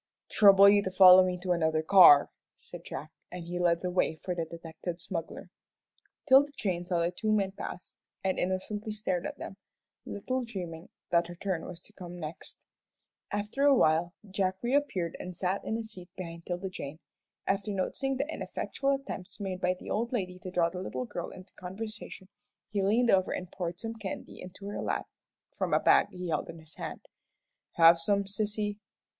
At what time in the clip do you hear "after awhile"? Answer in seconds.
13.31-14.15